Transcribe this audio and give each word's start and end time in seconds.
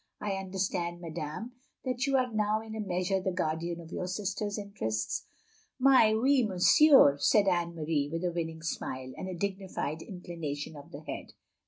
"I 0.19 0.31
understand, 0.31 0.99
madame, 0.99 1.51
that 1.85 2.07
you 2.07 2.17
are 2.17 2.33
now 2.33 2.59
in 2.59 2.73
a 2.73 2.79
measure 2.79 3.21
the 3.21 3.31
guardian 3.31 3.79
of 3.79 3.91
your 3.91 4.07
sister's 4.07 4.57
interests?" 4.57 5.27
"Mais 5.79 6.15
oui, 6.15 6.41
monsieur," 6.43 7.19
said 7.19 7.47
Anne 7.47 7.75
Marie, 7.75 8.09
with 8.11 8.23
a 8.23 8.31
winning 8.31 8.63
smile, 8.63 9.13
and 9.15 9.29
a 9.29 9.35
dignified 9.35 10.01
inclination 10.01 10.75
of 10.75 10.91
the 10.91 11.01
head. 11.01 11.33